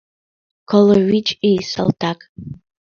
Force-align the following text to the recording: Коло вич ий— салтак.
Коло 0.69 0.95
вич 1.07 1.27
ий— 1.49 1.59
салтак. 1.71 2.19